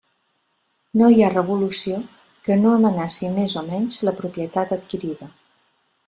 No 1.01 1.09
hi 1.15 1.19
ha 1.25 1.29
revolució 1.33 1.99
que 2.47 2.57
no 2.61 2.71
amenaci 2.77 3.29
més 3.35 3.55
o 3.61 3.63
menys 3.67 3.99
la 4.09 4.15
propietat 4.23 4.73
adquirida. 4.79 5.29